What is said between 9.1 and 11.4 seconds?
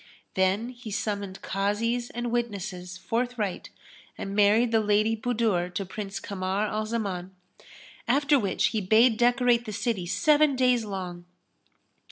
decorate the city seven days long.